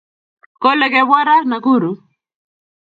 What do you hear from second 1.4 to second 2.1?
Nakuru